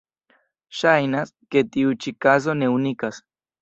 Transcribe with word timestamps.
Ŝajnas, 0.77 1.33
ke 1.53 1.65
tiu 1.77 1.95
ĉi 2.05 2.17
kazo 2.29 2.61
ne 2.65 2.75
unikas. 2.81 3.27